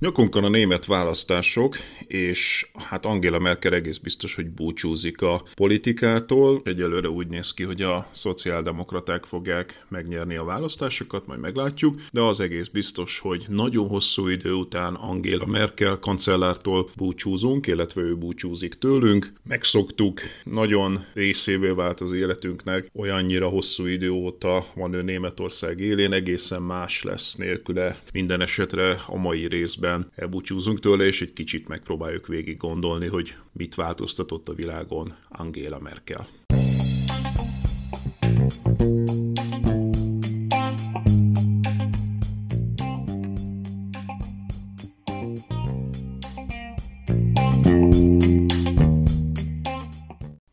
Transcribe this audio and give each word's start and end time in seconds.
Nyakunkon 0.00 0.44
a 0.44 0.48
német 0.48 0.86
választások, 0.86 1.76
és 2.06 2.66
hát 2.74 3.06
Angela 3.06 3.38
Merkel 3.38 3.74
egész 3.74 3.98
biztos, 3.98 4.34
hogy 4.34 4.50
búcsúzik 4.50 5.22
a 5.22 5.42
politikától. 5.54 6.60
Egyelőre 6.64 7.08
úgy 7.08 7.26
néz 7.26 7.54
ki, 7.54 7.62
hogy 7.62 7.82
a 7.82 8.08
szociáldemokraták 8.12 9.24
fogják 9.24 9.84
megnyerni 9.88 10.36
a 10.36 10.44
választásokat, 10.44 11.26
majd 11.26 11.40
meglátjuk, 11.40 12.00
de 12.12 12.20
az 12.20 12.40
egész 12.40 12.68
biztos, 12.68 13.18
hogy 13.18 13.44
nagyon 13.48 13.88
hosszú 13.88 14.28
idő 14.28 14.52
után 14.52 14.94
Angela 14.94 15.46
Merkel 15.46 15.98
kancellártól 15.98 16.90
búcsúzunk, 16.96 17.66
illetve 17.66 18.00
ő 18.00 18.16
búcsúzik 18.16 18.74
tőlünk. 18.74 19.32
Megszoktuk, 19.48 20.20
nagyon 20.44 21.04
részévé 21.14 21.68
vált 21.68 22.00
az 22.00 22.12
életünknek, 22.12 22.90
olyannyira 22.94 23.48
hosszú 23.48 23.86
idő 23.86 24.10
óta 24.10 24.66
van 24.74 24.92
ő 24.92 25.02
Németország 25.02 25.80
élén, 25.80 26.12
egészen 26.12 26.62
más 26.62 27.02
lesz 27.02 27.34
nélküle 27.34 28.00
minden 28.12 28.40
esetre 28.40 29.02
a 29.06 29.16
mai 29.16 29.46
részben 29.46 29.88
részben 29.90 30.12
elbúcsúzunk 30.14 30.80
tőle, 30.80 31.04
és 31.04 31.22
egy 31.22 31.32
kicsit 31.32 31.68
megpróbáljuk 31.68 32.26
végig 32.26 32.56
gondolni, 32.56 33.06
hogy 33.06 33.36
mit 33.52 33.74
változtatott 33.74 34.48
a 34.48 34.54
világon 34.54 35.14
Angela 35.28 35.78
Merkel. 35.78 36.28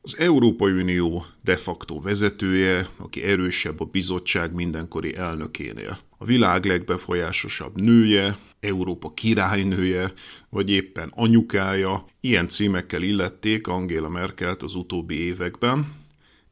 Az 0.02 0.18
Európai 0.18 0.72
Unió 0.72 1.26
de 1.44 1.56
facto 1.56 2.02
vezetője, 2.02 2.88
aki 2.98 3.24
erősebb 3.24 3.80
a 3.80 3.86
bizottság 3.86 4.54
mindenkori 4.54 5.16
elnökénél. 5.16 6.00
A 6.18 6.26
világ 6.26 6.66
legbefolyásosabb 6.66 7.82
nője, 7.82 8.38
Európa 8.60 9.14
királynője, 9.14 10.14
vagy 10.50 10.70
éppen 10.70 11.12
anyukája. 11.16 12.06
Ilyen 12.20 12.48
címekkel 12.48 13.02
illették 13.02 13.68
Angela 13.68 14.10
Merkelt 14.10 14.64
az 14.64 14.76
utóbbi 14.76 15.26
években. 15.26 15.94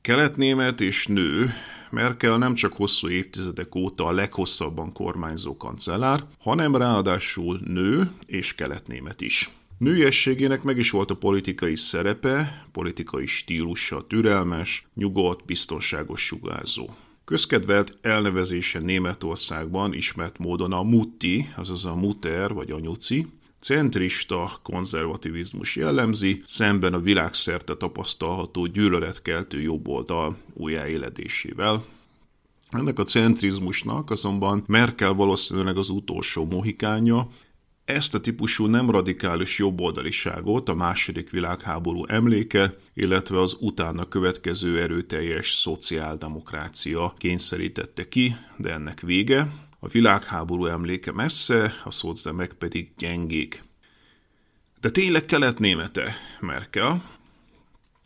Keletnémet 0.02 0.82
és 0.82 1.08
nő, 1.08 1.50
Merkel 1.90 2.38
nem 2.38 2.54
csak 2.54 2.74
hosszú 2.74 3.10
évtizedek 3.10 3.76
óta 3.76 4.06
a 4.06 4.12
leghosszabban 4.12 4.94
kormányzó 4.94 5.58
kancellár, 5.58 6.24
hanem 6.40 6.76
ráadásul 6.76 7.60
nő 7.64 8.12
és 8.26 8.56
keletnémet 8.56 9.22
is. 9.22 9.50
Nőiességének 9.78 10.64
meg 10.64 10.78
is 10.78 10.90
volt 10.90 11.12
a 11.12 11.16
politikai 11.16 11.76
szerepe, 11.76 12.66
politikai 12.72 13.26
stílusa 13.26 14.08
türelmes, 14.08 14.86
nyugodt, 14.94 15.46
biztonságos 15.46 16.26
sugárzó. 16.26 16.90
Közkedvelt 17.26 17.98
elnevezése 18.02 18.80
Németországban 18.80 19.94
ismert 19.94 20.38
módon 20.38 20.74
a 20.74 20.84
mutti, 20.84 21.50
azaz 21.56 21.86
a 21.86 21.96
muter 21.96 22.54
vagy 22.54 22.72
anyuci, 22.72 23.28
centrista 23.60 24.60
konzervativizmus 24.64 25.76
jellemzi, 25.76 26.42
szemben 26.46 26.94
a 26.94 27.00
világszerte 27.00 27.76
tapasztalható 27.76 28.66
gyűlöletkeltő 28.66 29.62
jobboldal 29.62 30.38
újjáéledésével. 30.54 31.86
Ennek 32.70 33.00
a 33.00 33.04
centrizmusnak 33.04 34.10
azonban 34.10 34.64
Merkel 34.68 35.14
valószínűleg 35.14 35.78
az 35.78 35.90
utolsó 35.90 36.46
mohikánja, 36.46 37.30
ezt 37.86 38.14
a 38.14 38.20
típusú 38.20 38.66
nem 38.66 38.90
radikális 38.90 39.60
jobboldaliságot 39.60 40.70
a 40.70 40.74
második 40.74 41.30
világháború 41.30 42.06
emléke, 42.06 42.78
illetve 42.94 43.42
az 43.42 43.58
utána 43.60 44.08
következő 44.08 44.82
erőteljes 44.82 45.52
szociáldemokrácia 45.52 47.14
kényszerítette 47.18 48.08
ki, 48.08 48.36
de 48.58 48.72
ennek 48.72 49.02
vége. 49.02 49.48
A 49.80 49.88
világháború 49.88 50.66
emléke 50.66 51.12
messze, 51.12 51.74
a 51.84 51.92
szocdemek 51.92 52.54
pedig 52.54 52.92
gyengék. 52.98 53.64
De 54.82 54.90
tényleg 54.90 55.26
kelet-némete 55.26 56.16
Merkel, 56.40 57.04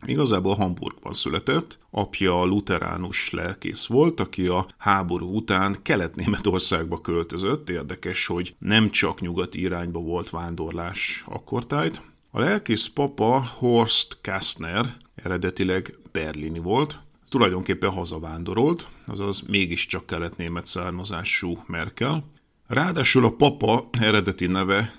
Igazából 0.05 0.55
Hamburgban 0.55 1.13
született, 1.13 1.79
apja 1.89 2.43
luteránus 2.43 3.29
lelkész 3.29 3.85
volt, 3.85 4.19
aki 4.19 4.47
a 4.47 4.67
háború 4.77 5.35
után 5.35 5.75
Kelet-Németországba 5.81 7.01
költözött. 7.01 7.69
Érdekes, 7.69 8.25
hogy 8.25 8.55
nem 8.59 8.89
csak 8.89 9.21
nyugati 9.21 9.59
irányba 9.59 9.99
volt 9.99 10.29
vándorlás 10.29 11.23
akkortájt. 11.27 12.01
A 12.31 12.39
lelkész 12.39 12.87
papa 12.87 13.45
Horst 13.57 14.19
Kastner 14.21 14.95
eredetileg 15.15 15.97
berlini 16.11 16.59
volt, 16.59 16.99
tulajdonképpen 17.29 17.91
hazavándorolt, 17.91 18.87
azaz 19.05 19.41
mégiscsak 19.41 20.05
kelet-német 20.05 20.66
származású 20.66 21.63
Merkel. 21.67 22.23
Ráadásul 22.67 23.25
a 23.25 23.35
papa 23.35 23.89
eredeti 23.91 24.47
neve 24.47 24.93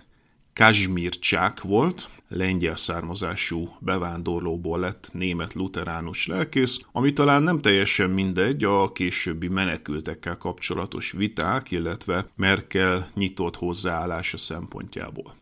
Kazimír 0.52 1.18
Csák 1.18 1.60
volt, 1.60 2.08
lengyel 2.30 2.76
származású 2.76 3.76
bevándorlóból 3.78 4.78
lett 4.78 5.10
német 5.12 5.54
luteránus 5.54 6.26
lelkész, 6.26 6.78
ami 6.92 7.12
talán 7.12 7.42
nem 7.42 7.60
teljesen 7.60 8.10
mindegy 8.10 8.64
a 8.64 8.92
későbbi 8.92 9.48
menekültekkel 9.48 10.36
kapcsolatos 10.36 11.12
viták, 11.12 11.70
illetve 11.70 12.26
Merkel 12.36 13.10
nyitott 13.14 13.56
hozzáállása 13.56 14.36
szempontjából. 14.36 15.34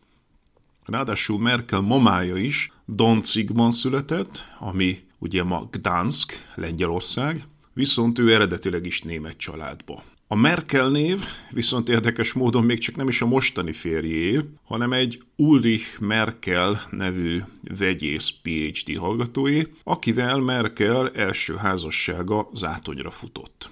Ráadásul 0.84 1.38
Merkel 1.38 1.80
mamája 1.80 2.36
is 2.36 2.72
Danzigban 2.86 3.70
született, 3.70 4.44
ami 4.58 4.98
ugye 5.18 5.42
ma 5.42 5.68
Gdansk, 5.70 6.32
Lengyelország, 6.54 7.46
viszont 7.72 8.18
ő 8.18 8.34
eredetileg 8.34 8.86
is 8.86 9.00
német 9.00 9.36
családba. 9.36 10.02
A 10.30 10.34
Merkel 10.34 10.88
név 10.88 11.24
viszont 11.50 11.88
érdekes 11.88 12.32
módon 12.32 12.64
még 12.64 12.78
csak 12.78 12.96
nem 12.96 13.08
is 13.08 13.20
a 13.20 13.26
mostani 13.26 13.72
férjé, 13.72 14.40
hanem 14.64 14.92
egy 14.92 15.22
Ulrich 15.36 16.00
Merkel 16.00 16.86
nevű 16.90 17.42
vegyész 17.78 18.34
PhD 18.42 18.96
hallgatói, 18.96 19.62
akivel 19.84 20.38
Merkel 20.38 21.10
első 21.10 21.56
házassága 21.56 22.48
zátonyra 22.54 23.10
futott. 23.10 23.70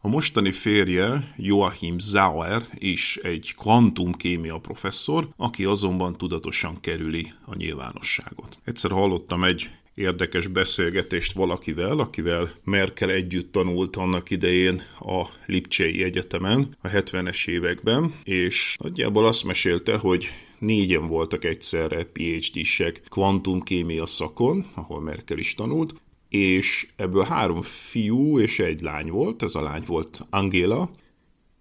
A 0.00 0.08
mostani 0.08 0.50
férje, 0.50 1.34
Joachim 1.36 1.98
Zauer 1.98 2.62
is 2.74 3.16
egy 3.16 3.54
kvantumkémia 3.58 4.58
professzor, 4.58 5.28
aki 5.36 5.64
azonban 5.64 6.16
tudatosan 6.16 6.80
kerüli 6.80 7.32
a 7.44 7.56
nyilvánosságot. 7.56 8.58
Egyszer 8.64 8.90
hallottam 8.90 9.44
egy 9.44 9.70
érdekes 9.94 10.46
beszélgetést 10.46 11.32
valakivel, 11.32 11.98
akivel 11.98 12.50
Merkel 12.64 13.10
együtt 13.10 13.52
tanult 13.52 13.96
annak 13.96 14.30
idején 14.30 14.82
a 15.00 15.24
Lipcsei 15.46 16.02
Egyetemen 16.02 16.76
a 16.80 16.88
70-es 16.88 17.48
években, 17.48 18.14
és 18.24 18.76
nagyjából 18.78 19.26
azt 19.26 19.44
mesélte, 19.44 19.96
hogy 19.96 20.28
négyen 20.58 21.06
voltak 21.06 21.44
egyszerre 21.44 22.04
PhD-sek 22.04 23.02
kvantumkémia 23.08 24.06
szakon, 24.06 24.66
ahol 24.74 25.00
Merkel 25.00 25.38
is 25.38 25.54
tanult, 25.54 25.94
és 26.28 26.86
ebből 26.96 27.24
három 27.24 27.62
fiú 27.62 28.38
és 28.38 28.58
egy 28.58 28.80
lány 28.80 29.10
volt, 29.10 29.42
ez 29.42 29.54
a 29.54 29.62
lány 29.62 29.82
volt 29.86 30.20
Angela, 30.30 30.90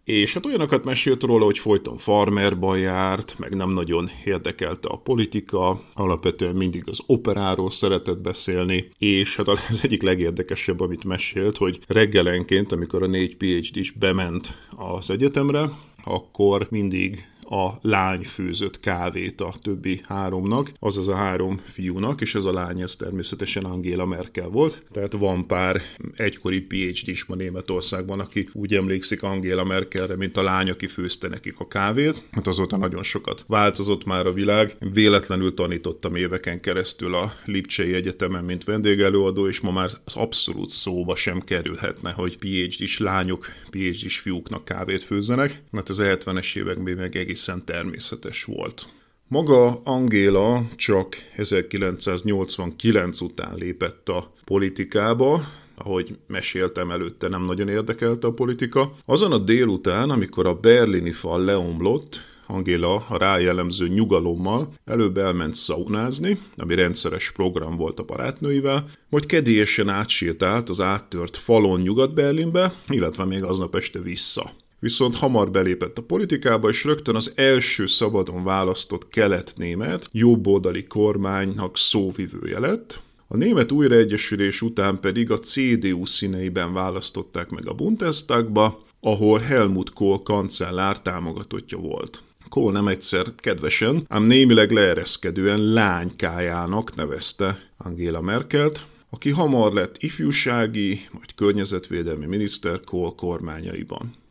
és 0.04 0.34
hát 0.34 0.46
olyanokat 0.46 0.84
mesélt 0.84 1.24
róla, 1.24 1.46
hogy 1.46 1.60
folyton 1.60 1.98
farmerban 1.98 2.80
járt, 2.80 3.36
meg 3.40 3.56
nem 3.56 3.70
nagyon 3.70 4.10
érdekelte 4.26 4.88
a 4.88 4.98
politika, 4.98 5.82
alapvetően 5.94 6.56
mindig 6.56 6.84
az 6.86 7.00
operáról 7.06 7.72
szeretett 7.72 8.22
beszélni, 8.22 8.90
és 8.98 9.36
hát 9.36 9.48
az 9.48 9.80
egyik 9.82 10.02
legérdekesebb, 10.02 10.80
amit 10.80 11.04
mesélt, 11.04 11.58
hogy 11.58 11.80
reggelenként, 11.88 12.72
amikor 12.72 13.04
a 13.04 13.08
négy 13.08 13.38
PhD 13.38 13.78
is 13.78 13.92
bement 13.92 14.68
az 14.76 15.10
egyetemre, 15.10 15.70
akkor 16.04 16.68
mindig 16.70 17.33
a 17.50 17.80
lány 17.82 18.24
főzött 18.24 18.80
kávét 18.80 19.42
a 19.42 19.54
többi 19.62 20.02
háromnak, 20.08 20.72
azaz 20.80 21.08
a 21.08 21.16
három 21.16 21.62
fiúnak, 21.64 22.22
és 22.22 22.36
ez 22.36 22.46
a 22.46 22.54
lány 22.54 22.82
ez 22.82 22.96
természetesen 22.96 23.64
Angela 23.64 24.06
Merkel 24.06 24.48
volt. 24.48 24.84
Tehát 24.92 25.14
van 25.14 25.48
pár 25.48 25.82
egykori 26.16 26.62
PhD 26.62 27.08
is 27.08 27.26
ma 27.26 27.36
Németországban, 27.36 28.20
aki 28.20 28.50
úgy 28.54 28.76
emlékszik 28.76 29.24
Angela 29.24 29.64
Merkelre, 29.64 30.16
mint 30.16 30.38
a 30.38 30.44
lány, 30.44 30.70
aki 30.70 30.88
főzte 30.88 31.28
nekik 31.28 31.60
a 31.60 31.68
kávét. 31.68 32.22
Hát 32.32 32.48
azóta 32.48 32.78
nagyon 32.78 33.04
sokat 33.04 33.44
változott 33.48 34.06
már 34.06 34.26
a 34.26 34.34
világ. 34.34 34.76
Véletlenül 34.80 35.54
tanítottam 35.54 36.16
éveken 36.16 36.62
keresztül 36.62 37.16
a 37.16 37.34
Lipcsei 37.46 37.94
Egyetemen, 37.94 38.44
mint 38.44 38.64
vendégelőadó, 38.64 39.48
és 39.48 39.60
ma 39.60 39.72
már 39.72 39.90
az 40.04 40.16
abszolút 40.16 40.70
szóba 40.70 41.16
sem 41.16 41.40
kerülhetne, 41.40 42.12
hogy 42.12 42.38
PhD-s 42.38 43.00
lányok, 43.00 43.46
PhD-s 43.70 44.20
fiúknak 44.20 44.66
kávét 44.66 45.04
főzzenek, 45.04 45.62
mert 45.72 45.90
az 45.90 46.02
70-es 46.04 46.56
években 46.58 46.96
meg 46.96 47.16
egészen 47.34 47.66
természetes 47.66 48.44
volt. 48.44 48.88
Maga 49.28 49.82
Angéla 49.84 50.66
csak 50.76 51.16
1989 51.36 53.22
után 53.22 53.56
lépett 53.56 54.10
a 54.10 54.32
politikába, 54.46 55.44
ahogy 55.76 56.18
meséltem 56.28 56.92
előtte, 56.92 57.28
nem 57.28 57.46
nagyon 57.46 57.68
érdekelte 57.68 58.28
a 58.28 58.34
politika. 58.34 58.92
Azon 59.06 59.32
a 59.32 59.38
délután, 59.38 60.10
amikor 60.10 60.48
a 60.48 60.54
berlini 60.56 61.12
fal 61.12 61.44
leomlott, 61.44 62.22
Angéla 62.48 63.06
a 63.10 63.18
rájellemző 63.18 63.88
nyugalommal 63.88 64.74
előbb 64.86 65.18
elment 65.18 65.54
szaunázni, 65.54 66.40
ami 66.58 66.76
rendszeres 66.76 67.32
program 67.32 67.76
volt 67.76 68.00
a 68.00 68.04
barátnőivel, 68.04 68.90
majd 69.10 69.26
kedélyesen 69.26 69.90
átsétált 69.90 70.70
az 70.70 70.82
áttört 70.82 71.38
falon 71.38 71.82
Nyugat-Berlinbe, 71.82 72.74
illetve 72.90 73.26
még 73.26 73.44
aznap 73.44 73.76
este 73.76 74.00
vissza. 74.00 74.52
Viszont 74.84 75.16
hamar 75.16 75.52
belépett 75.52 75.98
a 75.98 76.02
politikába, 76.02 76.70
és 76.70 76.84
rögtön 76.84 77.16
az 77.16 77.32
első 77.36 77.86
szabadon 77.88 78.44
választott 78.44 79.08
kelet-német 79.08 80.10
jobboldali 80.12 80.84
kormánynak 80.84 81.78
szóvivője 81.78 82.60
lett, 82.60 83.02
a 83.28 83.38
német 83.38 83.72
újraegyesülés 83.72 84.62
után 84.62 85.00
pedig 85.00 85.32
a 85.32 85.40
CDU 85.40 86.06
színeiben 86.06 86.74
választották 86.74 87.50
meg 87.50 87.68
a 87.68 87.74
Bundestagba, 87.74 88.84
ahol 89.00 89.40
Helmut 89.40 89.94
Kohl 89.94 90.24
kancellár 90.24 91.02
támogatottja 91.02 91.78
volt. 91.78 92.24
Kohl 92.50 92.72
nem 92.72 92.88
egyszer 92.88 93.26
kedvesen, 93.36 94.06
ám 94.08 94.24
némileg 94.24 94.72
leereszkedően 94.72 95.74
lánykájának 95.74 96.96
nevezte 96.96 97.60
Angela 97.78 98.22
Merkelt, 98.22 98.86
aki 99.10 99.30
hamar 99.30 99.74
lett 99.74 99.96
ifjúsági, 100.00 101.00
vagy 101.12 101.36
környezetvédelmi 101.36 102.26
miniszter 102.26 102.80
Kohl 102.80 103.16
kormányaiban. 103.16 104.22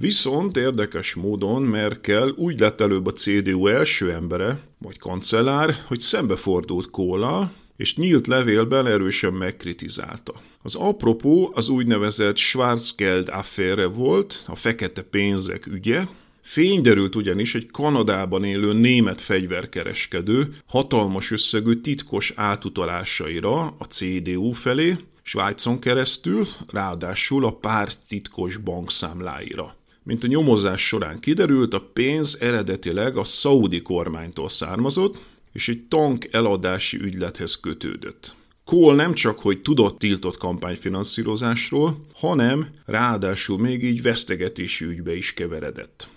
Viszont 0.00 0.56
érdekes 0.56 1.14
módon 1.14 1.62
Merkel 1.62 2.28
úgy 2.28 2.60
lett 2.60 2.80
előbb 2.80 3.06
a 3.06 3.12
CDU 3.12 3.66
első 3.66 4.12
embere, 4.12 4.60
vagy 4.78 4.98
kancellár, 4.98 5.74
hogy 5.86 6.00
szembefordult 6.00 6.90
Kohlal, 6.90 7.52
és 7.76 7.96
nyílt 7.96 8.26
levélben 8.26 8.86
erősen 8.86 9.32
megkritizálta. 9.32 10.34
Az 10.62 10.74
apropó 10.74 11.50
az 11.54 11.68
úgynevezett 11.68 12.36
Schwarzgeld 12.36 13.28
affére 13.28 13.86
volt, 13.86 14.44
a 14.46 14.54
fekete 14.54 15.02
pénzek 15.02 15.66
ügye, 15.66 16.06
Fény 16.40 16.82
derült 16.82 17.16
ugyanis 17.16 17.54
egy 17.54 17.66
Kanadában 17.70 18.44
élő 18.44 18.72
német 18.72 19.20
fegyverkereskedő 19.20 20.54
hatalmas 20.66 21.30
összegű 21.30 21.74
titkos 21.80 22.32
átutalásaira 22.34 23.60
a 23.78 23.84
CDU 23.84 24.50
felé, 24.52 24.96
Svájcon 25.22 25.78
keresztül, 25.78 26.46
ráadásul 26.66 27.44
a 27.44 27.52
párt 27.52 27.98
titkos 28.08 28.56
bankszámláira. 28.56 29.76
Mint 30.08 30.24
a 30.24 30.26
nyomozás 30.26 30.86
során 30.86 31.20
kiderült, 31.20 31.74
a 31.74 31.90
pénz 31.92 32.36
eredetileg 32.40 33.16
a 33.16 33.24
szaudi 33.24 33.82
kormánytól 33.82 34.48
származott, 34.48 35.16
és 35.52 35.68
egy 35.68 35.82
tank 35.88 36.26
eladási 36.30 36.96
ügylethez 36.96 37.60
kötődött. 37.60 38.34
Kohl 38.64 38.94
nem 38.94 39.14
csak, 39.14 39.38
hogy 39.38 39.62
tudott 39.62 39.98
tiltott 39.98 40.36
kampányfinanszírozásról, 40.36 42.06
hanem 42.14 42.68
ráadásul 42.84 43.58
még 43.58 43.84
így 43.84 44.02
vesztegetési 44.02 44.84
ügybe 44.84 45.16
is 45.16 45.34
keveredett. 45.34 46.08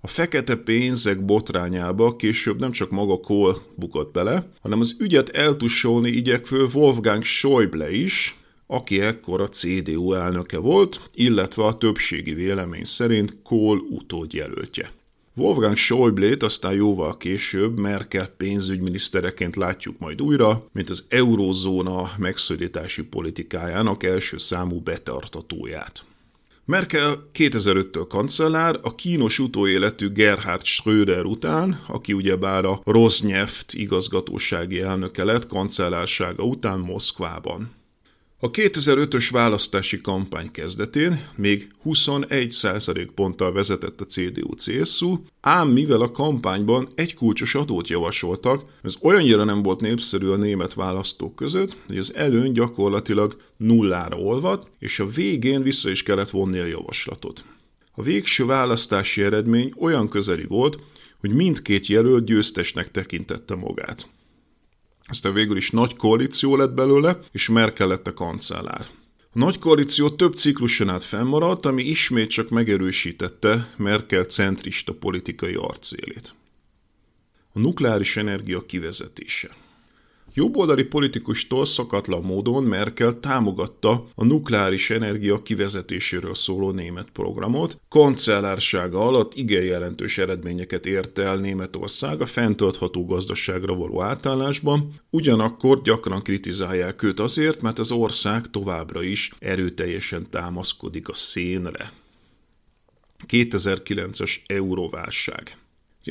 A 0.00 0.06
fekete 0.06 0.56
pénzek 0.56 1.24
botrányába 1.24 2.16
később 2.16 2.58
nem 2.58 2.72
csak 2.72 2.90
maga 2.90 3.20
Kohl 3.20 3.56
bukott 3.74 4.12
bele, 4.12 4.48
hanem 4.60 4.80
az 4.80 4.96
ügyet 4.98 5.28
eltussolni 5.28 6.10
igyekvő 6.10 6.66
Wolfgang 6.72 7.22
Schäuble 7.22 7.90
is, 7.90 8.37
aki 8.70 9.00
ekkor 9.00 9.40
a 9.40 9.48
CDU 9.48 10.12
elnöke 10.12 10.58
volt, 10.58 11.10
illetve 11.14 11.64
a 11.64 11.78
többségi 11.78 12.34
vélemény 12.34 12.84
szerint 12.84 13.36
Kohl 13.42 13.78
utódjelöltje. 13.90 14.90
Wolfgang 15.34 15.76
Schäuble-t 15.76 16.42
aztán 16.42 16.72
jóval 16.72 17.16
később 17.16 17.78
Merkel 17.78 18.26
pénzügyminisztereként 18.26 19.56
látjuk 19.56 19.98
majd 19.98 20.22
újra, 20.22 20.68
mint 20.72 20.90
az 20.90 21.04
eurózóna 21.08 22.12
megszorítási 22.16 23.02
politikájának 23.02 24.02
első 24.02 24.38
számú 24.38 24.80
betartatóját. 24.80 26.04
Merkel 26.64 27.28
2005-től 27.34 28.04
kancellár, 28.08 28.78
a 28.82 28.94
kínos 28.94 29.38
utóéletű 29.38 30.10
Gerhard 30.12 30.64
Schröder 30.64 31.24
után, 31.24 31.84
aki 31.86 32.12
ugyebár 32.12 32.64
a 32.64 32.80
Rosneft 32.84 33.74
igazgatósági 33.74 34.80
elnöke 34.80 35.24
lett 35.24 35.46
kancellársága 35.46 36.42
után 36.42 36.78
Moszkvában. 36.78 37.76
A 38.40 38.50
2005-ös 38.50 39.28
választási 39.30 40.00
kampány 40.00 40.50
kezdetén 40.50 41.28
még 41.36 41.68
21% 41.84 43.08
ponttal 43.14 43.52
vezetett 43.52 44.00
a 44.00 44.04
CDU-CSU, 44.04 45.18
ám 45.40 45.68
mivel 45.68 46.00
a 46.00 46.10
kampányban 46.10 46.88
egy 46.94 47.14
kulcsos 47.14 47.54
adót 47.54 47.88
javasoltak, 47.88 48.64
ez 48.82 48.94
olyannyira 49.00 49.44
nem 49.44 49.62
volt 49.62 49.80
népszerű 49.80 50.28
a 50.28 50.36
német 50.36 50.74
választók 50.74 51.34
között, 51.34 51.76
hogy 51.86 51.98
az 51.98 52.14
előny 52.14 52.52
gyakorlatilag 52.52 53.36
nullára 53.56 54.16
olvadt, 54.16 54.70
és 54.78 54.98
a 54.98 55.06
végén 55.06 55.62
vissza 55.62 55.90
is 55.90 56.02
kellett 56.02 56.30
vonni 56.30 56.58
a 56.58 56.64
javaslatot. 56.64 57.44
A 57.94 58.02
végső 58.02 58.44
választási 58.44 59.22
eredmény 59.22 59.72
olyan 59.78 60.08
közeli 60.08 60.44
volt, 60.44 60.78
hogy 61.20 61.30
mindkét 61.30 61.86
jelölt 61.86 62.24
győztesnek 62.24 62.90
tekintette 62.90 63.54
magát. 63.54 64.06
Aztán 65.08 65.32
végül 65.32 65.56
is 65.56 65.70
nagy 65.70 65.96
koalíció 65.96 66.56
lett 66.56 66.72
belőle, 66.72 67.18
és 67.32 67.48
Merkel 67.48 67.86
lett 67.86 68.06
a 68.06 68.14
kancellár. 68.14 68.86
A 69.32 69.38
nagy 69.38 69.58
koalíció 69.58 70.10
több 70.10 70.34
cikluson 70.34 70.88
át 70.88 71.04
fennmaradt, 71.04 71.66
ami 71.66 71.82
ismét 71.82 72.30
csak 72.30 72.48
megerősítette 72.48 73.74
Merkel 73.76 74.24
centrista 74.24 74.94
politikai 74.94 75.54
arcélét. 75.54 76.34
A 77.52 77.58
nukleáris 77.58 78.16
energia 78.16 78.66
kivezetése. 78.66 79.56
Jobboldali 80.34 80.84
politikustól 80.84 81.66
szakatlan 81.66 82.22
módon 82.22 82.64
Merkel 82.64 83.20
támogatta 83.20 84.06
a 84.14 84.24
nukleáris 84.24 84.90
energia 84.90 85.42
kivezetéséről 85.42 86.34
szóló 86.34 86.70
német 86.70 87.10
programot. 87.10 87.80
Kancellársága 87.88 89.06
alatt 89.06 89.34
igen 89.34 89.62
jelentős 89.62 90.18
eredményeket 90.18 90.86
ért 90.86 91.18
el 91.18 91.36
Németország 91.36 92.20
a 92.20 92.26
fenntartható 92.26 93.06
gazdaságra 93.06 93.74
való 93.74 94.02
átállásban, 94.02 95.00
ugyanakkor 95.10 95.82
gyakran 95.82 96.22
kritizálják 96.22 97.02
őt 97.02 97.20
azért, 97.20 97.60
mert 97.60 97.78
az 97.78 97.90
ország 97.92 98.50
továbbra 98.50 99.02
is 99.02 99.30
erőteljesen 99.38 100.30
támaszkodik 100.30 101.08
a 101.08 101.14
szénre. 101.14 101.92
2009-es 103.28 104.36
euróválság. 104.46 105.56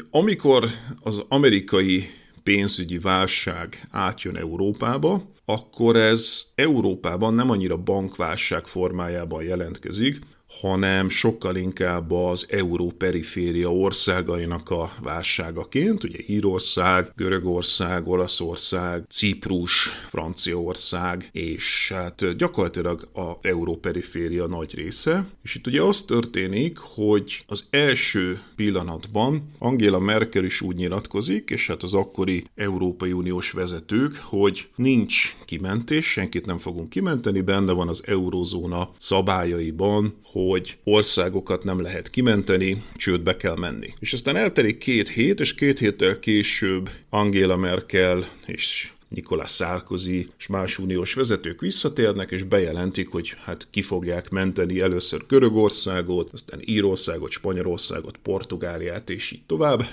Amikor 0.09 0.69
az 1.01 1.23
amerikai 1.27 2.09
pénzügyi 2.47 2.97
válság 2.99 3.87
átjön 3.91 4.37
Európába, 4.37 5.21
akkor 5.45 5.95
ez 5.95 6.45
Európában 6.55 7.33
nem 7.33 7.49
annyira 7.49 7.77
bankválság 7.77 8.65
formájában 8.65 9.43
jelentkezik, 9.43 10.19
hanem 10.61 11.09
sokkal 11.09 11.55
inkább 11.55 12.11
az 12.11 12.45
euró 12.49 12.93
periféria 12.97 13.73
országainak 13.73 14.69
a 14.69 14.91
válságaként, 15.01 16.03
ugye 16.03 16.19
Írország, 16.27 17.11
Görögország, 17.15 18.07
Olaszország, 18.07 19.03
Ciprus, 19.09 19.89
Franciaország, 20.09 21.29
és 21.31 21.91
hát 21.95 22.35
gyakorlatilag 22.37 23.07
a 23.13 23.37
euró 23.41 23.75
periféria 23.75 24.45
nagy 24.45 24.75
része. 24.75 25.25
És 25.43 25.55
itt 25.55 25.67
ugye 25.67 25.81
az 25.81 26.01
történik, 26.01 26.77
hogy 26.77 27.43
az 27.47 27.65
első 27.69 28.41
pillanatban 28.55 29.51
Angela 29.57 29.99
Merkel 29.99 30.43
is 30.43 30.61
úgy 30.61 30.75
nyilatkozik, 30.75 31.49
és 31.49 31.67
hát 31.67 31.83
az 31.83 31.93
akkori 31.93 32.45
Európai 32.55 33.11
Uniós 33.11 33.51
vezetők, 33.51 34.15
hogy 34.23 34.67
nincs 34.75 35.35
kimentés, 35.45 36.05
senkit 36.05 36.45
nem 36.45 36.57
fogunk 36.57 36.89
kimenteni, 36.89 37.41
benne 37.41 37.71
van 37.71 37.87
az 37.87 38.03
eurozóna 38.05 38.89
szabályaiban, 38.97 40.15
hogy 40.23 40.46
országokat 40.83 41.63
nem 41.63 41.81
lehet 41.81 42.09
kimenteni, 42.09 42.83
csődbe 42.95 43.37
kell 43.37 43.55
menni. 43.55 43.93
És 43.99 44.13
aztán 44.13 44.35
eltelik 44.35 44.77
két 44.77 45.09
hét, 45.09 45.39
és 45.39 45.55
két 45.55 45.79
héttel 45.79 46.19
később 46.19 46.89
Angela 47.09 47.55
Merkel 47.55 48.29
és 48.45 48.91
Nicolas 49.07 49.51
Sarkozy 49.51 50.29
és 50.37 50.47
más 50.47 50.79
uniós 50.79 51.13
vezetők 51.13 51.61
visszatérnek, 51.61 52.31
és 52.31 52.43
bejelentik, 52.43 53.09
hogy 53.09 53.33
hát 53.43 53.67
ki 53.69 53.81
fogják 53.81 54.29
menteni 54.29 54.79
először 54.79 55.25
Görögországot, 55.27 56.33
aztán 56.33 56.59
Írországot, 56.65 57.31
Spanyolországot, 57.31 58.17
Portugáliát, 58.17 59.09
és 59.09 59.31
így 59.31 59.45
tovább. 59.45 59.85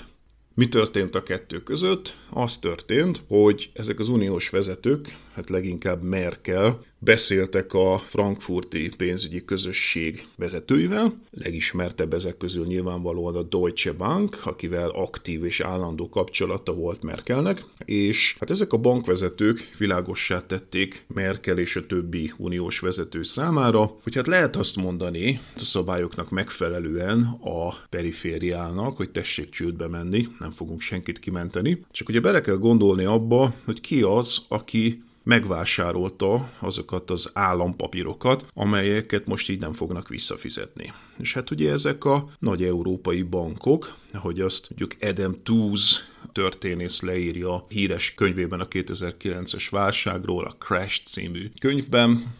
Mi 0.53 0.67
történt 0.67 1.15
a 1.15 1.23
kettő 1.23 1.63
között? 1.63 2.15
Az 2.29 2.57
történt, 2.57 3.21
hogy 3.27 3.69
ezek 3.73 3.99
az 3.99 4.09
uniós 4.09 4.49
vezetők, 4.49 5.17
hát 5.35 5.49
leginkább 5.49 6.03
Merkel, 6.03 6.79
beszéltek 6.99 7.73
a 7.73 7.97
frankfurti 8.07 8.89
pénzügyi 8.97 9.45
közösség 9.45 10.27
vezetőivel. 10.35 11.19
Legismertebb 11.31 12.13
ezek 12.13 12.37
közül 12.37 12.65
nyilvánvalóan 12.65 13.35
a 13.35 13.41
Deutsche 13.41 13.91
Bank, 13.91 14.41
akivel 14.43 14.89
aktív 14.89 15.45
és 15.45 15.59
állandó 15.59 16.09
kapcsolata 16.09 16.73
volt 16.73 17.03
Merkelnek, 17.03 17.63
és 17.85 18.35
hát 18.39 18.49
ezek 18.49 18.73
a 18.73 18.77
bankvezetők 18.77 19.69
világossá 19.77 20.45
tették 20.45 21.05
Merkel 21.13 21.57
és 21.57 21.75
a 21.75 21.85
többi 21.85 22.33
uniós 22.37 22.79
vezető 22.79 23.23
számára, 23.23 23.97
hogy 24.03 24.15
hát 24.15 24.27
lehet 24.27 24.55
azt 24.55 24.75
mondani, 24.75 25.39
a 25.55 25.59
szabályoknak 25.59 26.29
megfelelően 26.29 27.23
a 27.43 27.73
perifériának, 27.89 28.97
hogy 28.97 29.09
tessék 29.09 29.49
csődbe 29.49 29.87
menni, 29.87 30.27
nem 30.39 30.51
fogunk 30.51 30.81
senkit 30.81 31.19
kimenteni, 31.19 31.85
csak 31.91 32.09
ugye 32.09 32.19
bele 32.19 32.41
kell 32.41 32.57
gondolni 32.57 33.05
abba, 33.05 33.53
hogy 33.65 33.81
ki 33.81 34.01
az, 34.01 34.45
aki 34.47 35.03
megvásárolta 35.25 36.51
azokat 36.59 37.09
az 37.09 37.29
állampapírokat, 37.33 38.45
amelyeket 38.53 39.25
most 39.25 39.49
így 39.49 39.59
nem 39.59 39.73
fognak 39.73 40.07
visszafizetni. 40.07 40.93
És 41.17 41.33
hát 41.33 41.51
ugye 41.51 41.71
ezek 41.71 42.05
a 42.05 42.29
nagy 42.39 42.63
európai 42.63 43.21
bankok, 43.21 43.95
ahogy 44.11 44.41
azt 44.41 44.69
mondjuk 44.69 45.09
Adam 45.09 45.43
Tooze 45.43 45.97
történész 46.31 47.01
leírja 47.01 47.65
híres 47.69 48.13
könyvében 48.13 48.59
a 48.59 48.67
2009-es 48.67 49.67
válságról, 49.69 50.45
a 50.45 50.55
Crash 50.59 51.03
című 51.03 51.49
könyvben, 51.59 52.33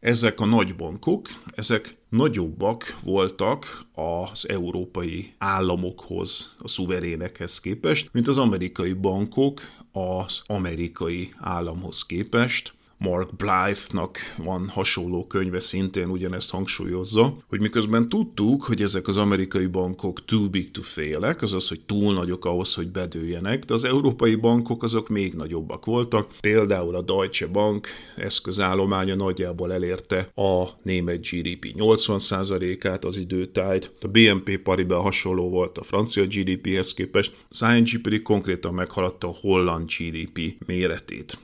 ezek 0.00 0.40
a 0.40 0.44
nagy 0.44 0.76
bankok, 0.76 1.28
ezek 1.54 1.96
nagyobbak 2.16 2.98
voltak 3.02 3.84
az 3.94 4.48
európai 4.48 5.32
államokhoz, 5.38 6.56
a 6.58 6.68
szuverénekhez 6.68 7.60
képest, 7.60 8.08
mint 8.12 8.28
az 8.28 8.38
amerikai 8.38 8.92
bankok 8.92 9.60
az 9.92 10.42
amerikai 10.46 11.32
államhoz 11.38 12.02
képest. 12.02 12.74
Mark 13.04 13.36
Blythe-nak 13.36 14.18
van 14.36 14.68
hasonló 14.68 15.26
könyve, 15.26 15.60
szintén 15.60 16.08
ugyanezt 16.08 16.50
hangsúlyozza, 16.50 17.36
hogy 17.48 17.60
miközben 17.60 18.08
tudtuk, 18.08 18.62
hogy 18.62 18.82
ezek 18.82 19.08
az 19.08 19.16
amerikai 19.16 19.66
bankok 19.66 20.24
too 20.24 20.48
big 20.48 20.70
to 20.70 20.82
fail 20.82 21.36
azaz, 21.40 21.68
hogy 21.68 21.80
túl 21.80 22.14
nagyok 22.14 22.44
ahhoz, 22.44 22.74
hogy 22.74 22.88
bedőljenek, 22.88 23.64
de 23.64 23.74
az 23.74 23.84
európai 23.84 24.34
bankok 24.34 24.82
azok 24.82 25.08
még 25.08 25.34
nagyobbak 25.34 25.84
voltak. 25.84 26.30
Például 26.40 26.94
a 26.94 27.02
Deutsche 27.02 27.46
Bank 27.46 27.86
eszközállománya 28.16 29.14
nagyjából 29.14 29.72
elérte 29.72 30.28
a 30.34 30.64
német 30.82 31.28
GDP 31.28 31.74
80%-át 31.76 33.04
az 33.04 33.16
időtájt, 33.16 33.92
a 34.00 34.08
BNP 34.08 34.58
Paribas 34.58 35.02
hasonló 35.02 35.50
volt 35.50 35.78
a 35.78 35.82
francia 35.82 36.24
GDP-hez 36.26 36.94
képest, 36.94 37.36
az 37.48 37.64
ING 37.76 38.00
pedig 38.02 38.22
konkrétan 38.22 38.74
meghaladta 38.74 39.28
a 39.28 39.36
holland 39.40 39.90
GDP 39.98 40.66
méretét. 40.66 41.38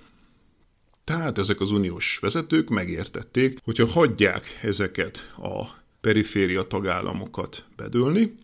Tehát 1.11 1.39
ezek 1.39 1.61
az 1.61 1.71
uniós 1.71 2.19
vezetők 2.21 2.69
megértették, 2.69 3.59
hogyha 3.65 3.87
hagyják 3.87 4.59
ezeket 4.63 5.35
a 5.37 5.65
periféria 6.01 6.63
tagállamokat 6.63 7.65
bedőlni, 7.77 8.35